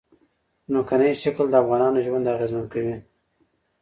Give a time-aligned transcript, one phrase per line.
[0.69, 2.95] ځمکنی شکل د افغانانو ژوند اغېزمن کوي.